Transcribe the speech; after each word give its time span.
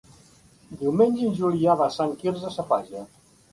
Diumenge 0.79 1.27
en 1.27 1.37
Julià 1.43 1.77
va 1.83 1.91
a 1.91 1.97
Sant 1.99 2.17
Quirze 2.25 2.53
Safaja. 2.59 3.07